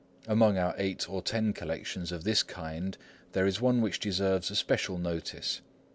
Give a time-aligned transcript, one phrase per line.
[0.25, 2.97] Among our eight or ten collections of this kind,
[3.33, 5.61] there is one which deserves a special notice.